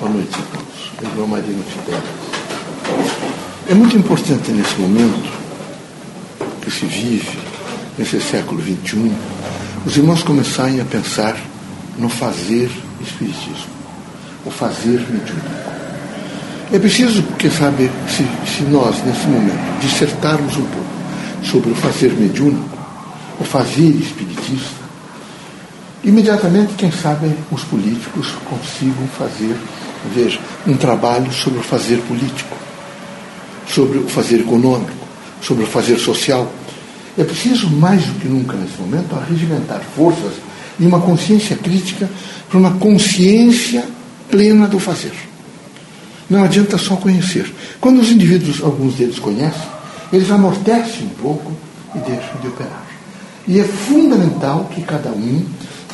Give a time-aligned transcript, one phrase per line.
[0.00, 0.92] Boa noite, irmãos.
[1.02, 2.04] Irmã Marina Fidelis.
[3.68, 5.28] É muito importante nesse momento
[6.62, 7.36] que se vive,
[7.98, 9.12] nesse século XXI,
[9.84, 11.36] os irmãos começarem a pensar
[11.98, 13.66] no fazer espiritismo,
[14.46, 15.68] o fazer mediúnico.
[16.72, 20.86] É preciso, quem sabe, se, se nós, nesse momento, dissertarmos um pouco
[21.42, 22.78] sobre o fazer mediúnico,
[23.40, 24.78] o fazer espiritista,
[26.04, 29.56] imediatamente, quem sabe, os políticos consigam fazer,
[30.14, 32.56] veja, um trabalho sobre o fazer político,
[33.66, 35.06] sobre o fazer econômico,
[35.40, 36.50] sobre o fazer social.
[37.16, 40.34] É preciso, mais do que nunca nesse momento, arregimentar forças
[40.78, 42.08] e uma consciência crítica
[42.48, 43.84] para uma consciência
[44.30, 45.12] plena do fazer.
[46.30, 47.52] Não adianta só conhecer.
[47.80, 49.68] Quando os indivíduos, alguns deles conhecem,
[50.12, 51.52] eles amortecem um pouco
[51.94, 52.86] e deixam de operar.
[53.46, 55.44] E é fundamental que cada um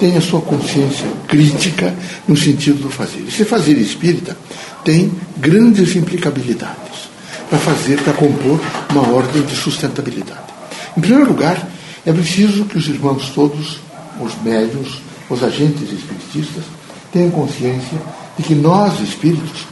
[0.05, 1.95] tenha sua consciência crítica
[2.29, 3.25] no sentido do fazer.
[3.27, 4.37] Esse fazer espírita
[4.85, 7.09] tem grandes implicabilidades
[7.49, 8.61] para fazer, para compor
[8.91, 10.53] uma ordem de sustentabilidade.
[10.95, 11.71] Em primeiro lugar,
[12.05, 13.79] é preciso que os irmãos todos,
[14.21, 16.65] os médios, os agentes espiritistas,
[17.11, 17.99] tenham consciência
[18.37, 19.65] de que nós, espíritos,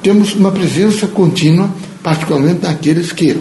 [0.00, 1.68] temos uma presença contínua,
[2.04, 3.36] particularmente naqueles que,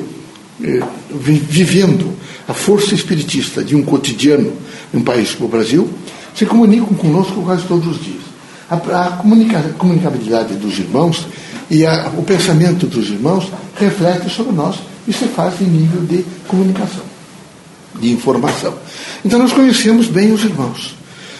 [0.63, 0.79] eh,
[1.11, 2.11] vivendo
[2.47, 4.51] a força espiritista de um cotidiano
[4.91, 5.87] em um país como o Brasil,
[6.35, 8.21] se comunicam conosco quase todos os dias.
[8.69, 11.27] A, a comunica, comunicabilidade dos irmãos
[11.69, 16.25] e a, o pensamento dos irmãos reflete sobre nós e se faz em nível de
[16.47, 17.03] comunicação,
[17.99, 18.73] de informação.
[19.25, 20.95] Então nós conhecemos bem os irmãos.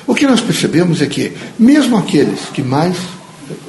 [0.08, 2.98] O que nós percebemos é que, mesmo aqueles que mais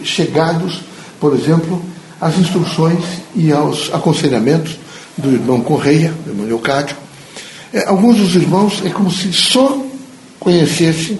[0.03, 0.81] chegados,
[1.21, 1.83] por exemplo,
[2.21, 4.79] às instruções e aos aconselhamentos
[5.17, 6.97] do irmão Correia, do irmão Leocádio,
[7.73, 9.81] é, alguns dos irmãos é como se só
[10.43, 11.19] conhecesse,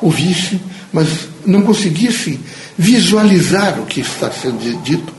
[0.00, 0.60] ouvisse,
[0.92, 1.08] mas
[1.44, 2.38] não conseguisse
[2.78, 5.12] visualizar o que está sendo dito.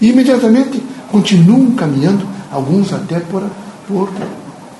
[0.00, 3.42] E imediatamente continuam caminhando, alguns até por,
[3.86, 4.10] por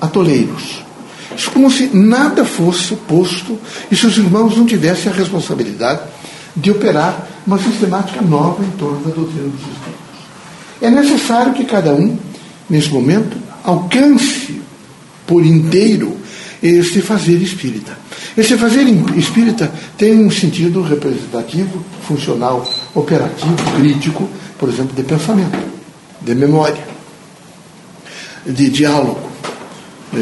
[0.01, 0.83] atoleiros.
[1.53, 3.57] Como se nada fosse posto
[3.91, 6.01] e se os irmãos não tivessem a responsabilidade
[6.55, 10.05] de operar uma sistemática nova em torno da doutrina dos Espíritos.
[10.81, 12.17] É necessário que cada um,
[12.69, 14.61] nesse momento, alcance
[15.27, 16.17] por inteiro
[16.61, 18.04] esse fazer espírita.
[18.37, 18.83] Esse fazer
[19.15, 24.29] espírita tem um sentido representativo, funcional, operativo, crítico,
[24.59, 25.57] por exemplo, de pensamento,
[26.21, 26.85] de memória,
[28.45, 29.29] de diálogo,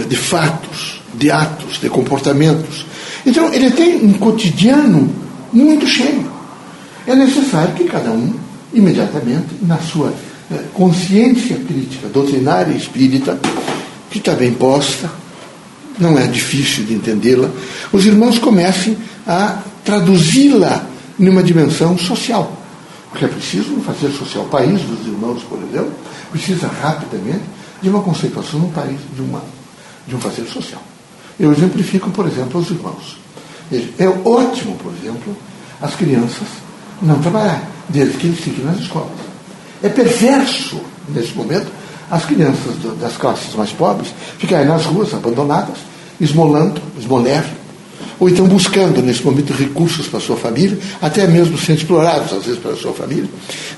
[0.08, 2.86] de fatos, de atos, de comportamentos.
[3.26, 5.10] Então, ele tem um cotidiano
[5.52, 6.32] muito cheio.
[7.08, 8.34] É necessário que cada um,
[8.74, 10.14] imediatamente, na sua
[10.52, 13.40] eh, consciência crítica, doutrinária espírita,
[14.10, 15.10] que está bem posta,
[16.00, 17.50] não é difícil de entendê-la,
[17.92, 20.86] os irmãos comecem a traduzi-la
[21.18, 22.60] numa dimensão social.
[23.10, 24.46] Porque é preciso fazer social.
[24.46, 25.94] O país dos irmãos, por exemplo,
[26.32, 27.44] precisa rapidamente
[27.82, 29.44] de uma conceituação no país, de, uma,
[30.08, 30.82] de um fazer social.
[31.40, 33.18] Eu exemplifico, por exemplo, os irmãos.
[34.00, 35.36] É ótimo, por exemplo,
[35.82, 36.48] as crianças
[37.02, 39.12] não trabalharem, desde que eles fiquem nas escolas.
[39.82, 40.80] É perverso,
[41.10, 41.68] nesse momento,
[42.14, 45.78] as crianças das classes mais pobres ficarem nas ruas, abandonadas,
[46.22, 47.44] esmolando, esmoler,
[48.20, 52.46] ou então buscando, nesse momento, recursos para a sua família, até mesmo sendo explorados, às
[52.46, 53.28] vezes, pela sua família.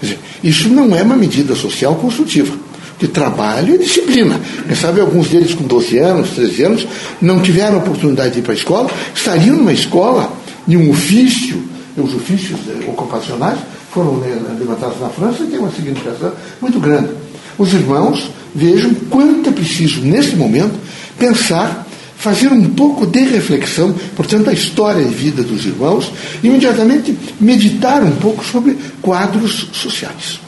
[0.01, 2.53] Dizer, isso não é uma medida social construtiva
[2.99, 4.37] de trabalho e disciplina.
[4.67, 6.87] Quem sabe alguns deles com 12 anos, 13 anos,
[7.21, 10.29] não tiveram oportunidade de ir para a escola, estariam numa escola,
[10.67, 11.63] em um ofício,
[11.95, 13.59] os ofícios eh, ocupacionais
[13.91, 14.19] foram
[14.59, 17.24] levantados na França e têm uma significação muito grande.
[17.57, 20.73] Os irmãos vejam quanto é preciso, nesse momento,
[21.17, 21.85] pensar,
[22.17, 26.11] fazer um pouco de reflexão, portanto, a história e vida dos irmãos,
[26.41, 30.39] e imediatamente meditar um pouco sobre quadros sociais.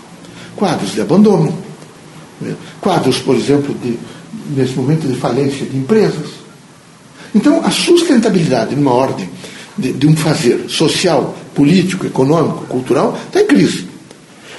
[0.56, 1.56] Quadros de abandono,
[2.42, 2.56] né?
[2.82, 3.98] quadros, por exemplo, de,
[4.56, 6.30] nesse momento de falência de empresas.
[7.36, 9.30] Então, a sustentabilidade numa ordem
[9.78, 13.86] de, de um fazer social, político, econômico, cultural, está em crise.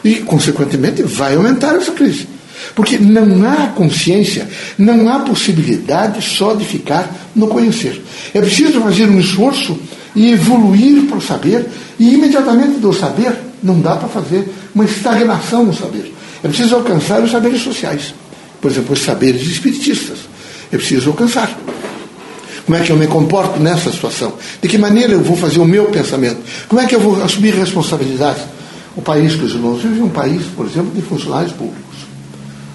[0.05, 2.29] E, consequentemente, vai aumentar essa crise.
[2.75, 8.03] Porque não há consciência, não há possibilidade só de ficar no conhecer.
[8.35, 9.79] É preciso fazer um esforço
[10.15, 11.67] e evoluir para o saber,
[11.99, 13.33] e imediatamente do saber
[13.63, 16.15] não dá para fazer uma estagnação no saber.
[16.43, 18.15] É preciso alcançar os saberes sociais.
[18.61, 20.19] Por exemplo, os saberes espiritistas.
[20.73, 21.57] É preciso alcançar.
[22.67, 24.35] Como é que eu me comporto nessa situação?
[24.61, 26.39] De que maneira eu vou fazer o meu pensamento?
[26.69, 28.41] Como é que eu vou assumir responsabilidade?
[28.95, 31.88] O país que os irmãos vivem é um país, por exemplo, de funcionários públicos.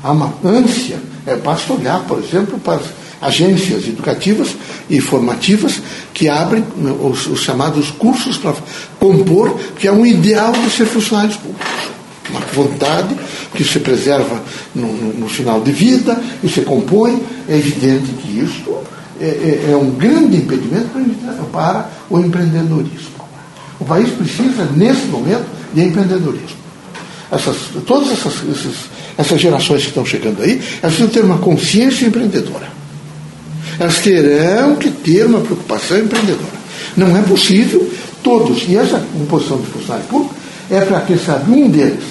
[0.03, 2.81] Há uma ânsia, é, basta olhar, por exemplo, para
[3.21, 4.49] agências educativas
[4.89, 5.81] e formativas
[6.13, 8.53] que abrem né, os, os chamados cursos para
[8.99, 11.93] compor, que é um ideal de ser funcionários públicos.
[12.29, 13.15] Uma vontade
[13.53, 14.41] que se preserva
[14.75, 17.21] no, no, no final de vida e se compõe.
[17.47, 18.73] É evidente que isso
[19.19, 20.89] é, é, é um grande impedimento
[21.51, 23.23] para o empreendedorismo.
[23.79, 26.62] O país precisa, nesse momento, de empreendedorismo.
[27.31, 27.55] Essas,
[27.85, 28.75] todas essas, essas,
[29.17, 32.67] essas gerações que estão chegando aí, elas precisam ter uma consciência empreendedora.
[33.79, 36.63] Elas terão que ter uma preocupação empreendedora.
[36.95, 37.91] Não é possível
[38.21, 40.35] todos, e essa composição de funcionário público
[40.69, 42.03] é para que, sabe, um deles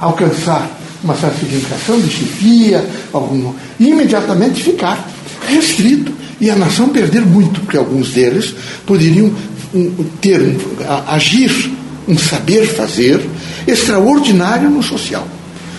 [0.00, 5.08] alcançar uma certificação de chefia, algum, e imediatamente ficar
[5.48, 8.54] restrito e a nação perder muito, porque alguns deles
[8.86, 9.32] poderiam
[10.20, 10.56] ter,
[11.06, 11.72] agir,
[12.08, 13.20] um saber fazer
[13.66, 15.26] extraordinário no social,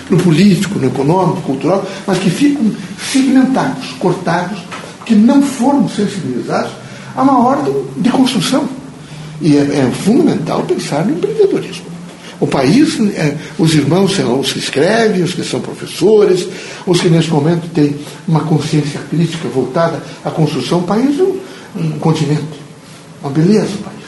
[0.10, 2.72] no político, no econômico, cultural, mas que ficam
[3.12, 4.60] segmentados, cortados,
[5.06, 6.72] que não foram sensibilizados
[7.16, 8.68] a uma ordem de construção.
[9.42, 11.94] E é, é fundamental pensar no empreendedorismo.
[12.40, 16.48] O país, é, os irmãos são os que escrevem, os que são professores,
[16.86, 17.96] os que nesse momento têm
[18.28, 20.80] uma consciência crítica voltada à construção.
[20.80, 21.40] O país é um,
[21.78, 22.60] um continente,
[23.22, 24.04] uma beleza o país.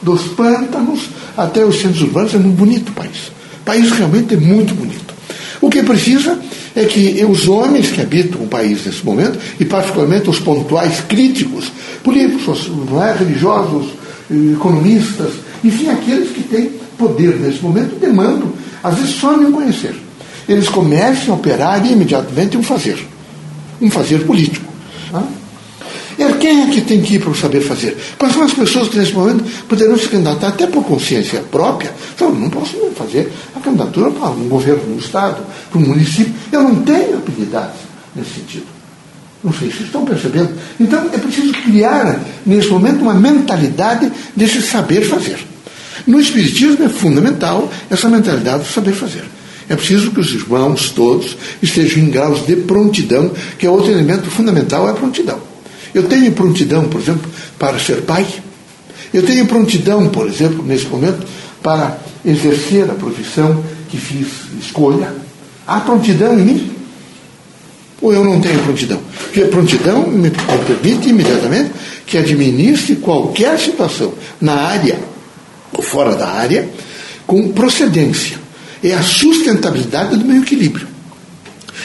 [0.00, 3.28] Dos pântanos até os centros urbanos é um bonito país.
[3.60, 5.14] O país realmente é muito bonito.
[5.60, 6.38] O que precisa
[6.74, 11.70] é que os homens que habitam o país nesse momento, e particularmente os pontuais críticos,
[12.02, 12.70] políticos,
[13.02, 13.90] é, religiosos,
[14.52, 15.32] economistas,
[15.62, 18.52] enfim, aqueles que têm poder nesse momento, demandam,
[18.82, 19.94] às vezes sonham em conhecer.
[20.48, 22.98] Eles começam a operar imediatamente um fazer,
[23.80, 24.72] um fazer político.
[25.12, 25.22] Tá?
[26.18, 27.96] E quem é que tem que ir para o saber fazer?
[28.18, 31.94] Quais são as pessoas que nesse momento poderão se candidatar até por consciência própria?
[32.14, 36.34] Então, não posso fazer a candidatura para um governo do Estado, para um município.
[36.50, 37.76] Eu não tenho habilidades
[38.16, 38.66] nesse sentido.
[39.44, 40.50] Não sei se estão percebendo.
[40.80, 45.38] Então, é preciso criar, nesse momento, uma mentalidade desse saber fazer.
[46.04, 49.24] No Espiritismo é fundamental essa mentalidade do saber fazer.
[49.68, 54.28] É preciso que os irmãos todos estejam em graus de prontidão, que é outro elemento
[54.30, 55.38] fundamental, é a prontidão.
[55.94, 58.26] Eu tenho prontidão, por exemplo, para ser pai.
[59.12, 61.26] Eu tenho prontidão, por exemplo, nesse momento,
[61.62, 64.28] para exercer a profissão que fiz
[64.60, 65.12] escolha.
[65.66, 66.72] Há prontidão em mim?
[68.00, 69.00] Ou eu não tenho prontidão?
[69.24, 70.30] Porque prontidão me
[70.66, 71.72] permite imediatamente
[72.06, 74.98] que administre qualquer situação na área
[75.72, 76.68] ou fora da área
[77.26, 78.38] com procedência.
[78.82, 80.86] É a sustentabilidade do meu equilíbrio.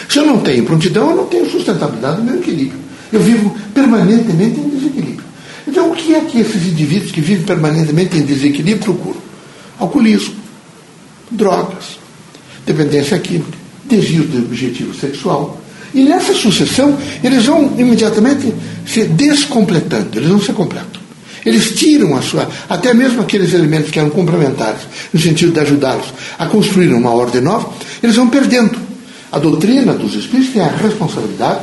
[0.08, 2.80] Se eu não tenho prontidão, eu não tenho sustentabilidade do meu equilíbrio.
[3.13, 5.24] Eu vivo permanentemente em desequilíbrio.
[5.68, 9.21] Então, o que é que esses indivíduos que vivem permanentemente em desequilíbrio procuram?
[9.80, 10.33] Alcoolismo,
[11.30, 12.00] drogas,
[12.65, 15.62] dependência química, desvio do objetivo sexual.
[15.94, 18.51] E nessa sucessão, eles vão imediatamente
[18.86, 21.04] se descompletando, eles não se completam.
[21.45, 24.81] Eles tiram a sua, até mesmo aqueles elementos que eram complementares,
[25.13, 27.71] no sentido de ajudá-los a construir uma ordem nova,
[28.01, 28.75] eles vão perdendo.
[29.31, 31.62] A doutrina dos espíritos tem a responsabilidade,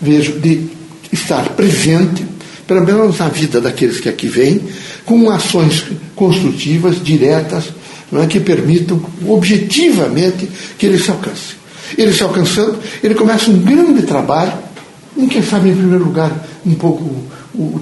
[0.00, 0.75] vejo, de
[1.12, 2.24] estar presente,
[2.66, 4.60] pelo menos na vida daqueles que aqui vêm,
[5.04, 7.64] com ações construtivas, diretas,
[8.10, 10.48] não é, que permitam objetivamente
[10.78, 11.56] que ele se alcance.
[11.96, 14.52] Ele se alcançando, ele começa um grande trabalho,
[15.16, 16.32] em quem sabe, em primeiro lugar,
[16.64, 17.04] um pouco
[17.54, 17.80] o, o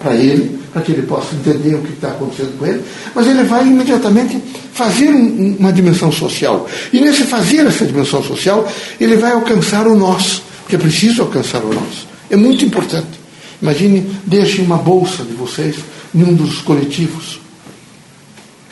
[0.00, 2.82] para ele, para que ele possa entender o que está acontecendo com ele,
[3.14, 4.42] mas ele vai imediatamente
[4.72, 6.68] fazer um, uma dimensão social.
[6.92, 8.66] E nesse fazer essa dimensão social,
[9.00, 12.09] ele vai alcançar o nós, porque é preciso alcançar o nós.
[12.30, 13.20] É muito importante.
[13.60, 15.76] Imagine, deixem uma bolsa de vocês
[16.14, 17.40] em um dos coletivos,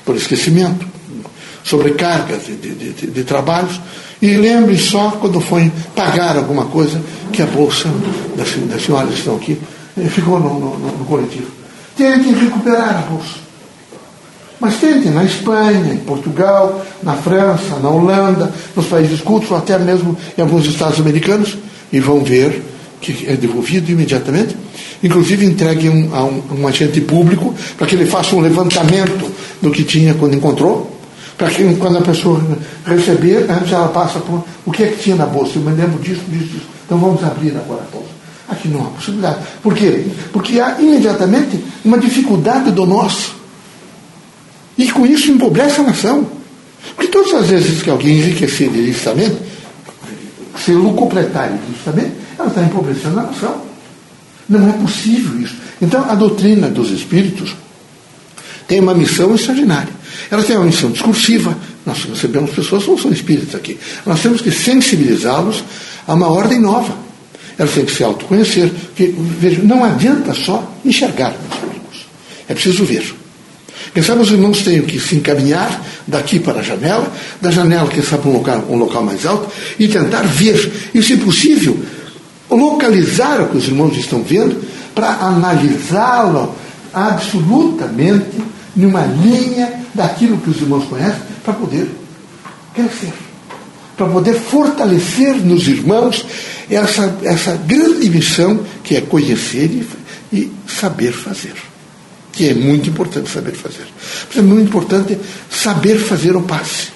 [0.05, 0.87] por esquecimento,
[1.63, 3.79] sobrecarga de, de, de, de trabalhos,
[4.23, 7.01] e lembrem só quando foi pagar alguma coisa
[7.33, 7.89] que a bolsa
[8.37, 9.59] das, das senhoras que estão aqui
[9.99, 11.51] eh, ficou no, no, no coletivo.
[11.97, 13.49] Tentem recuperar a bolsa.
[14.59, 19.79] Mas tentem na Espanha, em Portugal, na França, na Holanda, nos países cultos, ou até
[19.79, 21.57] mesmo em alguns estados americanos,
[21.93, 22.63] e vão ver
[23.01, 24.57] que é devolvido imediatamente.
[25.03, 29.31] Inclusive entregue um, a um, um agente público para que ele faça um levantamento
[29.63, 30.99] do que tinha quando encontrou,
[31.37, 32.43] para que quando a pessoa
[32.85, 35.53] receber, antes ela passa por o que é que tinha na bolsa.
[35.57, 36.67] Eu me lembro disso, disso, disso.
[36.85, 38.09] Então vamos abrir agora a bolsa.
[38.49, 39.39] Aqui não há possibilidade.
[39.63, 40.07] Por quê?
[40.33, 43.33] Porque há imediatamente uma dificuldade do nós.
[44.77, 46.27] E com isso empobrece a nação.
[46.97, 49.37] Porque todas as vezes que alguém enriquecer ilicitamente,
[50.65, 53.63] se lucupletar ilicitamente, ela está empobrecendo a nação.
[54.49, 55.57] Não é possível isso.
[55.81, 57.55] Então a doutrina dos espíritos
[58.67, 59.93] tem uma missão extraordinária.
[60.31, 61.57] Ela tem uma missão discursiva.
[61.85, 63.79] Nós recebemos pessoas que não são espíritas aqui.
[64.07, 65.65] Nós temos que sensibilizá-los
[66.07, 67.09] a uma ordem nova
[67.59, 68.71] elas têm que se autoconhecer.
[68.97, 72.07] Veja, não adianta só enxergar, meus amigos.
[72.49, 73.05] É preciso ver.
[73.93, 78.03] Quem sabe os irmãos tenham que se encaminhar daqui para a janela, da janela, quem
[78.03, 81.77] sabe, um local, um local mais alto, e tentar ver, e se possível,
[82.51, 84.63] localizar o que os irmãos estão vendo,
[84.95, 86.55] para analisá-lo
[86.93, 88.43] absolutamente
[88.75, 91.89] numa linha daquilo que os irmãos conhecem, para poder
[92.75, 93.13] crescer,
[93.97, 96.25] para poder fortalecer nos irmãos
[96.71, 99.87] essa, essa grande missão que é conhecer
[100.33, 101.55] e, e saber fazer
[102.39, 103.85] que é muito importante saber fazer.
[104.37, 105.19] É muito importante
[105.51, 106.91] saber fazer o passe.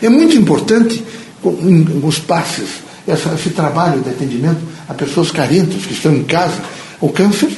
[0.00, 1.02] É muito importante
[1.42, 2.68] os passes,
[3.08, 6.60] esse trabalho de atendimento a pessoas carentes que estão em casa.
[7.00, 7.50] O câncer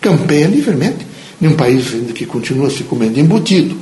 [0.00, 1.06] campeia livremente
[1.40, 3.76] em um país ainda que continua se comendo embutido.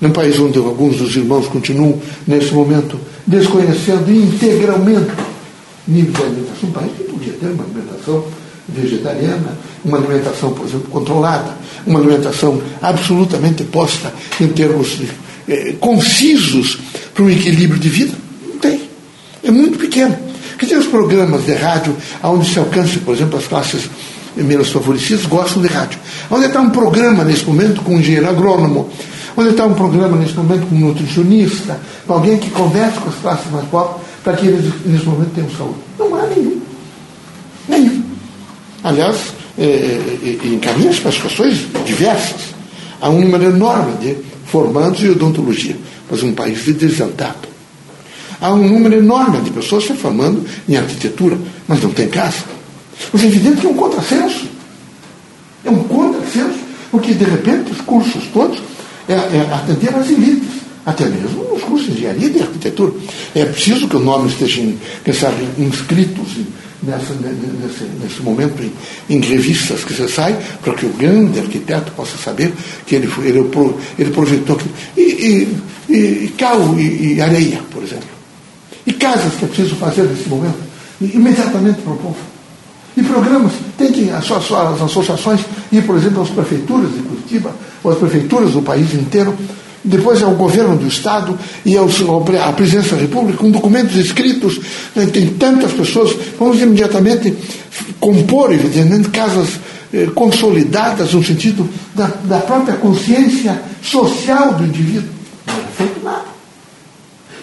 [0.00, 5.10] Num país onde alguns dos irmãos continuam, nesse momento, desconhecendo integralmente
[5.86, 6.68] nível de alimentação.
[6.68, 8.24] Um país que podia ter uma alimentação
[8.68, 11.54] vegetariana, uma alimentação, por exemplo, controlada,
[11.86, 14.98] uma alimentação absolutamente posta em termos
[15.48, 16.78] eh, concisos
[17.12, 18.14] para um equilíbrio de vida?
[18.46, 18.80] Não tem.
[19.42, 20.16] É muito pequeno.
[20.60, 23.88] Que tem os programas de rádio onde se alcança, por exemplo, as classes
[24.36, 25.98] menos favorecidas gostam de rádio.
[26.30, 28.90] Onde está um programa nesse momento com um engenheiro agrônomo?
[29.34, 31.80] Onde está um programa nesse momento com um nutricionista?
[32.06, 35.48] Com alguém que converse com as classes mais pobres para que eles nesse momento tenham
[35.56, 35.78] saúde?
[35.98, 36.60] Não há nenhum.
[37.66, 38.02] Nenhum.
[38.84, 39.16] Aliás,
[39.56, 42.54] é, é, é encaminha para situações diversas.
[43.00, 44.14] Há um número enorme de
[44.44, 45.78] formandos em odontologia,
[46.10, 47.49] mas um país desandado.
[48.40, 52.44] Há um número enorme de pessoas se formando em arquitetura, mas não tem casa.
[53.12, 54.46] Mas é evidente que é um contrassenso.
[55.64, 56.58] É um contrassenso,
[56.90, 58.58] porque de repente os cursos todos
[59.08, 60.48] é, é atender às elites,
[60.86, 62.92] até mesmo nos cursos de engenharia e de arquitetura.
[63.34, 64.62] É preciso que o nome esteja,
[65.04, 66.38] quem sabe, inscritos
[66.82, 68.72] nessa, nesse, nesse momento em,
[69.14, 72.52] em, revistas que você sai, para que o grande arquiteto possa saber
[72.86, 73.44] que ele, ele,
[73.98, 74.74] ele projetou aquilo.
[74.96, 75.48] E,
[75.88, 75.94] e,
[76.24, 78.19] e cal e, e, areia, por exemplo.
[78.90, 80.58] E casas que é preciso fazer nesse momento,
[81.00, 82.16] imediatamente para o povo.
[82.96, 87.54] E programas, tem que as, suas, as associações ir, por exemplo, às prefeituras de Curitiba,
[87.84, 89.32] ou às prefeituras do país inteiro,
[89.84, 94.60] depois é o governo do Estado e é a presidência da República, com documentos escritos,
[94.96, 97.32] né, tem tantas pessoas, vamos imediatamente
[98.00, 99.50] compor, evidentemente, casas
[99.94, 105.10] eh, consolidadas no sentido da, da, própria consciência social do indivíduo.
[105.46, 106.24] Não é feito nada.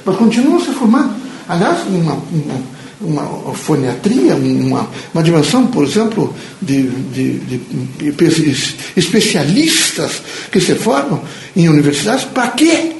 [0.03, 1.26] Mas continua se formando.
[1.47, 8.55] Aliás, uma, uma uma foniatria, uma, uma dimensão, por exemplo, de, de, de,
[8.95, 11.21] especialistas que se formam
[11.55, 12.25] em universidades.
[12.25, 12.95] Para quê?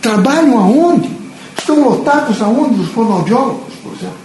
[0.00, 1.10] Trabalham aonde?
[1.58, 4.18] Estão lotados aonde os fonoaudiólogos, por exemplo?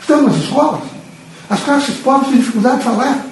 [0.00, 0.80] Estão nas escolas?
[1.48, 3.26] As classes pobres têm dificuldade de falar.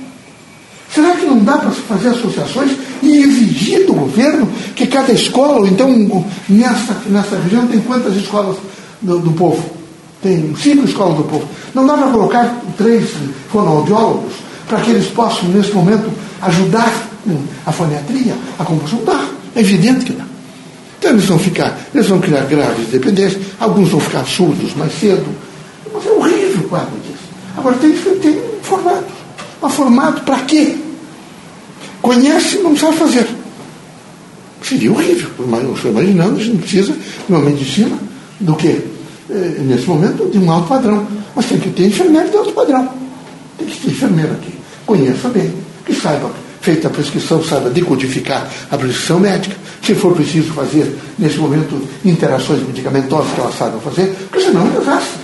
[0.95, 5.67] Será que não dá para fazer associações e exigir do governo que cada escola, ou
[5.67, 8.57] então nessa, nessa região tem quantas escolas
[9.01, 9.63] do, do povo?
[10.23, 11.49] Tem cinco escolas do povo.
[11.75, 13.11] Não dá para colocar três
[13.51, 14.33] fonoaudiólogos
[14.67, 16.11] para que eles possam, nesse momento,
[16.43, 16.93] ajudar
[17.65, 19.05] a foniatria, a composição?
[19.05, 19.29] Dá.
[19.55, 20.25] É evidente que dá.
[20.99, 25.27] Então eles vão ficar, eles vão criar graves dependências, alguns vão ficar surdos mais cedo.
[25.93, 27.19] Mas é horrível o quadro disso.
[27.57, 29.07] Agora tem ter formado.
[29.61, 30.77] Mas formado para quê?
[32.03, 33.29] Conhece, não sabe fazer.
[34.63, 35.31] Seria horrível.
[35.75, 36.99] Estou imaginando, a gente precisa de
[37.33, 37.97] uma medicina
[38.41, 38.81] do quê?
[39.31, 41.07] Eh, nesse momento, de um alto padrão.
[41.35, 42.89] Mas tem que ter enfermeiro de alto padrão.
[43.59, 44.55] Tem que ter enfermeiro aqui.
[44.87, 45.53] Conheça bem,
[45.85, 46.31] que saiba,
[46.63, 49.55] feita a prescrição, saiba decodificar a prescrição médica.
[49.83, 54.65] Se for preciso fazer, nesse momento, interações medicamentosas que ela saiba fazer, porque senão é
[54.65, 55.21] um desastre.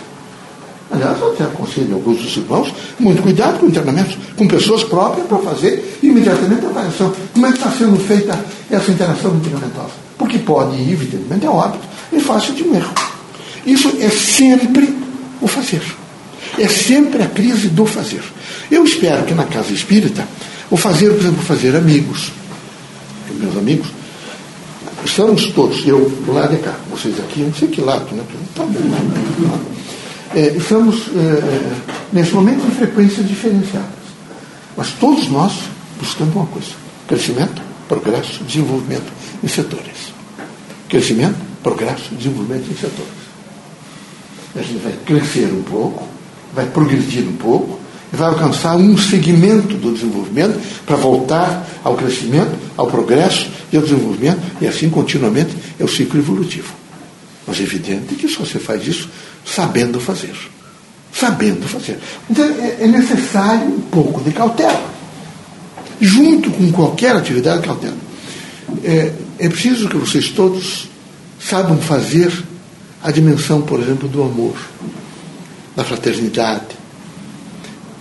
[0.91, 5.39] Aliás, eu até aconselho alguns dos irmãos, muito cuidado com internamentos, com pessoas próprias para
[5.39, 7.13] fazer imediatamente a avaliação.
[7.33, 8.39] Como é que está sendo feita
[8.71, 9.91] essa interação medicamentosa?
[10.19, 13.04] Porque pode, evidentemente, é óbito, e fácil de um erro.
[13.67, 14.95] Isso é sempre
[15.41, 15.83] o fazer.
[16.59, 18.23] É sempre a crise do fazer.
[18.71, 20.27] Eu espero que na casa espírita,
[20.71, 22.31] o fazer, por exemplo, fazer amigos,
[23.31, 23.89] meus amigos,
[25.05, 28.23] estamos todos, eu do lado de cá, vocês aqui, não sei que lado, né?
[28.55, 29.61] Tá bom, né?
[30.35, 31.73] é, estamos é,
[32.13, 34.05] nesse momento em frequências diferenciadas.
[34.77, 35.53] Mas todos nós
[35.99, 36.71] buscando uma coisa:
[37.09, 40.13] crescimento, progresso, desenvolvimento em setores.
[40.89, 43.24] Crescimento, progresso, desenvolvimento em setores
[44.57, 46.07] a gente vai crescer um pouco,
[46.55, 47.81] vai progredir um pouco,
[48.13, 53.83] e vai alcançar um segmento do desenvolvimento para voltar ao crescimento, ao progresso e ao
[53.83, 56.73] desenvolvimento, e assim continuamente é o ciclo evolutivo.
[57.47, 59.09] Mas é evidente que só se faz isso
[59.45, 60.35] sabendo fazer.
[61.13, 61.99] sabendo fazer.
[62.31, 64.91] Então é, é necessário um pouco de cautela,
[66.01, 67.97] junto com qualquer atividade cautela.
[68.83, 70.89] É, é preciso que vocês todos
[71.39, 72.33] saibam fazer
[73.05, 74.57] a dimensão, por exemplo, do amor,
[75.77, 76.69] da fraternidade,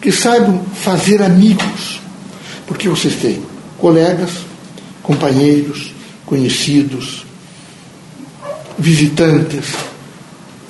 [0.01, 1.99] que saibam fazer amigos,
[2.65, 3.43] porque vocês têm
[3.77, 4.31] colegas,
[5.01, 5.93] companheiros,
[6.25, 7.25] conhecidos,
[8.79, 9.73] visitantes,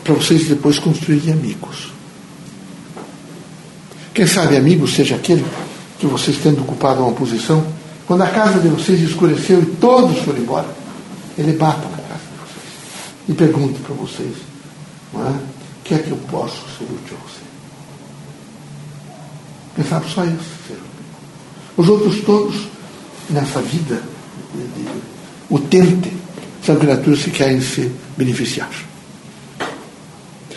[0.03, 1.91] para vocês depois construírem amigos.
[4.15, 5.45] Quem sabe amigo seja aquele
[5.99, 7.63] que vocês tendo ocupado uma posição,
[8.07, 10.67] quando a casa de vocês escureceu e todos foram embora,
[11.37, 12.73] ele bata na casa de vocês
[13.27, 14.35] e pergunta para vocês,
[15.13, 15.31] não é?
[15.31, 17.43] o que é que eu posso ser útil a você?
[19.75, 20.77] Quem sabe só isso ser
[21.75, 22.67] Os outros todos,
[23.29, 24.01] nessa vida,
[25.49, 26.13] o tente,
[26.63, 28.69] são criaturas que querem se beneficiar.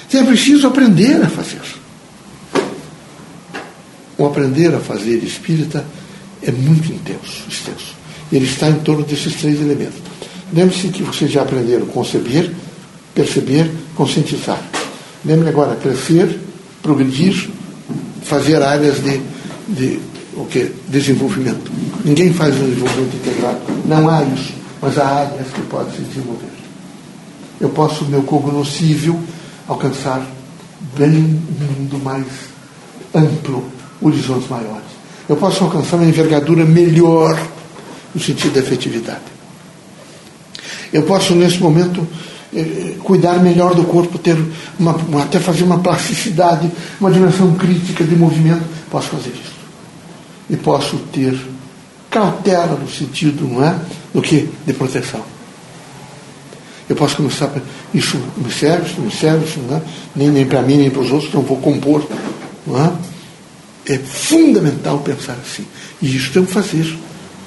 [0.08, 1.60] Então é preciso aprender a fazer.
[4.16, 5.84] O aprender a fazer espírita
[6.42, 7.94] é muito intenso, extenso.
[8.32, 10.00] Ele está em torno desses três elementos.
[10.52, 12.52] Lembre-se que vocês já aprenderam conceber,
[13.14, 14.60] perceber, conscientizar.
[15.24, 16.38] Lembre agora crescer,
[16.82, 17.50] progredir,
[18.22, 19.20] fazer áreas de,
[19.68, 19.98] de
[20.36, 20.72] o que?
[20.88, 21.70] desenvolvimento.
[22.04, 23.58] Ninguém faz um desenvolvimento integrado.
[23.86, 26.46] Não há isso, mas há áreas que podem se desenvolver.
[27.60, 29.18] Eu posso, meu cognoscível,
[29.66, 30.24] alcançar
[30.96, 32.26] bem mundo mais
[33.14, 33.64] amplo,
[34.00, 34.84] horizontes maiores.
[35.28, 37.36] Eu posso alcançar uma envergadura melhor
[38.14, 39.35] no sentido da efetividade.
[40.96, 42.08] Eu posso, nesse momento,
[42.54, 44.34] eh, cuidar melhor do corpo, ter
[44.78, 48.64] uma, até fazer uma plasticidade, uma dimensão crítica de movimento.
[48.90, 49.52] Posso fazer isso.
[50.48, 51.38] E posso ter
[52.10, 53.78] cautela no sentido, não é?
[54.14, 54.48] Do que?
[54.66, 55.20] De proteção.
[56.88, 57.50] Eu posso começar,
[57.92, 59.82] isso me serve, isso me serve, isso não é?
[60.14, 62.08] nem, nem para mim, nem para os outros, não vou compor.
[62.66, 62.92] Não é?
[63.92, 65.66] É fundamental pensar assim.
[66.00, 66.96] E isso é um fazer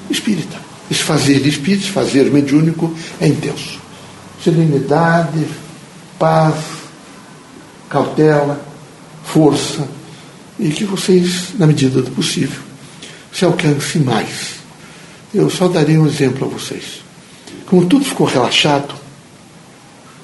[0.08, 0.69] espírita.
[0.90, 3.80] Esse fazer espírita, esse fazer mediúnico é intenso.
[4.44, 5.46] Serenidade,
[6.18, 6.56] paz,
[7.90, 8.60] cautela,
[9.24, 9.88] força,
[10.60, 12.62] e que vocês, na medida do possível,
[13.32, 14.56] se alcancem mais.
[15.34, 17.02] Eu só darei um exemplo a vocês.
[17.66, 18.94] Como tudo ficou relaxado,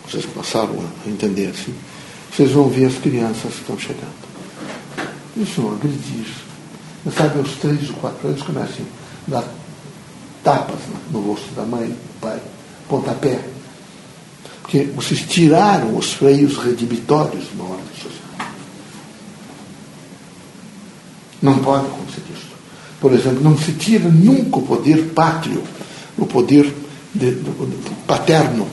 [0.08, 1.74] vocês passaram a entender assim,
[2.36, 4.26] vocês vão ver as crianças que estão chegando.
[5.38, 6.26] Isso não agredir.
[7.04, 8.86] Você sabe, aos três ou quatro anos começam
[9.28, 9.44] a dar
[10.46, 10.78] tapas
[11.12, 12.40] no rosto da mãe, do pai,
[12.88, 13.40] pontapé.
[14.62, 18.50] Porque vocês tiraram os freios redibitórios uma ordem social.
[21.42, 22.48] Não pode acontecer isso.
[23.02, 25.64] Por exemplo, não se tira nunca o poder pátrio,
[26.18, 26.74] o poder
[27.14, 28.68] de, do, do, paterno,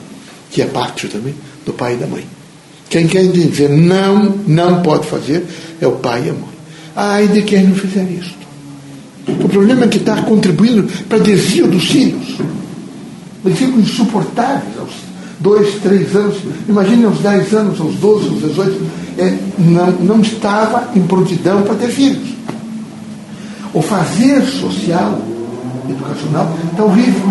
[0.51, 2.27] que é pátrio também, do pai e da mãe.
[2.89, 5.47] Quem quer dizer não, não pode fazer,
[5.81, 6.53] é o pai e a mãe.
[6.95, 8.35] Ai de quem não fizer isso.
[9.27, 12.39] O problema é que está contribuindo para desvio dos filhos.
[13.45, 14.91] Eles ficam insuportáveis aos
[15.41, 16.37] dois, três anos.
[16.69, 18.81] Imagine aos dez anos, aos doze, aos dezoito.
[19.19, 22.29] É, não, não estava em prontidão para ter filhos.
[23.75, 25.19] O fazer social,
[25.89, 27.23] educacional, está horrível.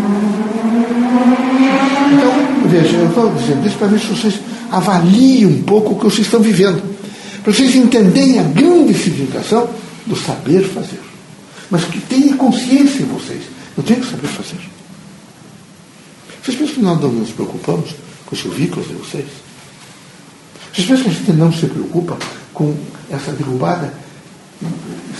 [2.13, 4.39] Então, veja, eu estou dizendo isso para ver se vocês
[4.71, 6.81] avaliem um pouco o que vocês estão vivendo
[7.43, 9.67] para vocês entenderem a grande significação
[10.05, 10.99] do saber fazer.
[11.71, 13.41] Mas que tenha consciência em vocês.
[13.77, 14.59] Eu tenho que saber fazer.
[16.43, 19.27] Vocês pensam que nós não nos preocupamos com os currículos de vocês?
[20.73, 22.17] Vocês pensam que a gente não se preocupa
[22.53, 22.75] com
[23.09, 23.93] essa derrubada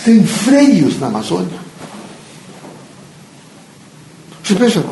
[0.04, 1.60] sem freios na Amazônia?
[4.44, 4.84] Vocês pensam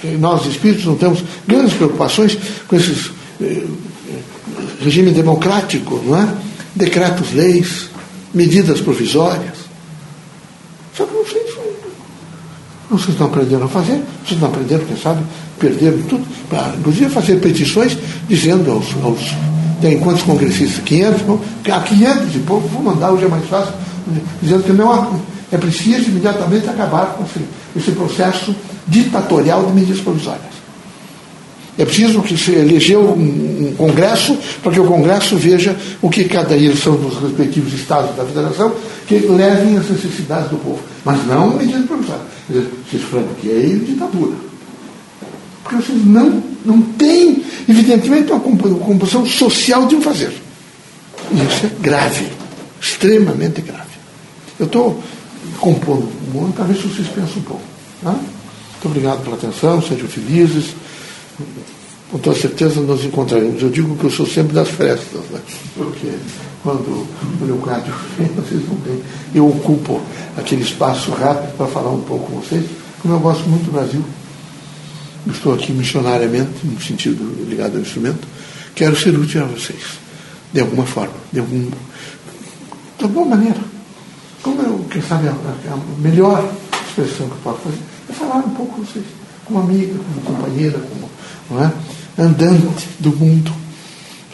[0.00, 3.66] que nós, espíritos, não temos grandes preocupações com esses eh,
[4.82, 6.28] regime democrático, não é?
[6.74, 7.90] Decretos, leis,
[8.32, 9.59] medidas provisórias.
[11.00, 11.56] Só que vocês,
[12.90, 15.24] vocês estão aprendendo a fazer, vocês estão aprendendo, quem sabe,
[15.58, 16.26] perderam tudo.
[16.50, 17.96] Para, inclusive fazer petições
[18.28, 19.18] dizendo aos, aos
[19.80, 20.84] tem quantos congressistas?
[20.84, 21.22] 500?
[21.72, 23.72] A 500 e pouco, vou mandar, hoje é mais fácil,
[24.42, 27.24] dizendo que não é preciso imediatamente acabar com
[27.74, 28.54] esse processo
[28.86, 30.60] ditatorial de medidas provisórias.
[31.78, 36.24] É preciso que se elegeu um, um congresso para que o congresso veja o que
[36.24, 38.74] cada eleição dos respectivos estados da federação
[39.06, 40.80] que levem as necessidades do povo.
[41.04, 42.26] Mas não medidas provisórias.
[42.46, 44.36] Quer dizer, vocês franqueiam ditadura.
[45.62, 50.32] Porque vocês não, não têm, evidentemente, uma composição social de um fazer.
[51.32, 52.26] E isso é grave,
[52.80, 53.90] extremamente grave.
[54.58, 55.02] Eu estou
[55.58, 57.62] compondo um mundo se vocês pensam um pouco.
[58.02, 58.10] Tá?
[58.10, 60.74] Muito obrigado pela atenção, sejam felizes.
[62.10, 63.62] Com toda certeza nos encontraremos.
[63.62, 65.40] Eu digo que eu sou sempre das frestas, né?
[65.76, 66.12] porque
[66.62, 67.06] quando
[67.40, 69.00] o Leocádio vem, vocês não vêm.
[69.34, 70.00] Eu ocupo
[70.36, 72.64] aquele espaço rápido para falar um pouco com vocês,
[73.00, 74.04] como eu gosto muito do Brasil.
[75.26, 78.26] Estou aqui missionariamente, no sentido ligado ao instrumento.
[78.74, 79.82] Quero ser útil a vocês,
[80.52, 81.68] de alguma forma, de, algum,
[82.98, 83.60] de alguma maneira.
[84.42, 86.50] Como eu, quem sabe, a, a melhor
[86.88, 89.04] expressão que eu posso fazer é falar um pouco com vocês,
[89.44, 91.10] como amiga, como companheira, como
[91.50, 91.72] não é?
[92.18, 93.52] Andante do mundo.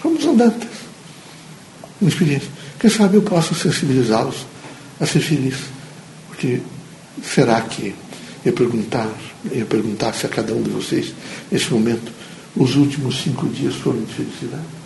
[0.02, 0.76] Somos andantes
[2.00, 2.48] uma experiência.
[2.78, 4.46] Quem sabe eu posso sensibilizá-los
[5.00, 5.64] a ser felizes.
[6.28, 6.60] Porque
[7.22, 7.94] será que
[8.44, 9.10] eu perguntar,
[9.50, 11.14] eu perguntasse a cada um de vocês,
[11.50, 12.12] nesse momento,
[12.54, 14.76] os últimos cinco dias foram de felicidade?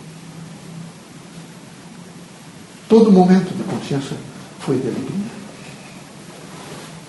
[2.87, 4.15] Todo momento de confiança
[4.59, 5.41] foi de alegria.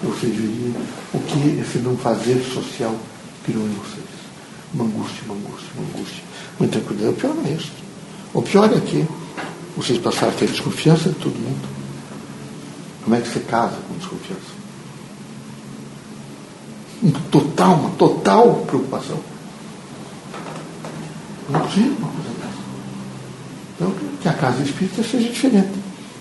[0.02, 0.74] Vocês veriam
[1.14, 2.96] o que esse não fazer social
[3.44, 4.21] criou em vocês.
[4.74, 6.24] Uma angústia, uma angústia, uma angústia.
[6.58, 7.10] Muita cuidado.
[7.10, 7.72] O pior não é isso.
[8.34, 9.06] O pior é que
[9.76, 11.68] vocês passaram a ter desconfiança de todo mundo.
[13.04, 14.62] Como é que você casa com desconfiança?
[17.02, 19.18] Uma total, uma total preocupação.
[21.48, 22.62] Não é uma coisa dessa.
[23.74, 25.72] Então, que a casa espírita seja diferente.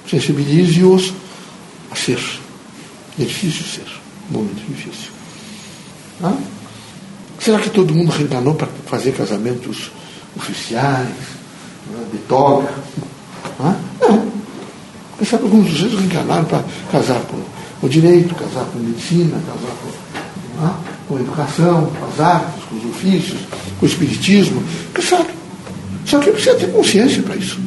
[0.10, 1.14] Sensibilize-os
[1.92, 2.20] a ser.
[3.20, 4.02] É difícil ser.
[4.30, 5.12] Muito difícil.
[6.24, 6.36] Ah?
[7.44, 9.92] Será que todo mundo reencarnou para fazer casamentos
[10.38, 11.08] oficiais,
[11.90, 12.72] né, de toga?
[13.60, 14.32] Não.
[15.18, 17.42] Quem sabe alguns dos vezes reencarnaram para casar com
[17.86, 20.78] o direito, casar com medicina, casar com, não,
[21.08, 23.40] com educação, com as artes, com os ofícios,
[23.80, 24.64] com o espiritismo.
[24.94, 25.30] Quem sabe?
[26.06, 27.60] Só que precisa ter consciência para isso.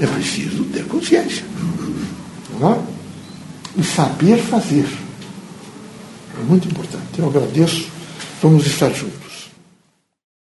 [0.00, 1.44] É preciso ter consciência.
[2.58, 2.78] Não é?
[3.76, 4.86] E saber fazer.
[6.40, 7.04] É muito importante.
[7.18, 7.93] Eu agradeço.
[8.44, 9.23] Vamos estar juntos.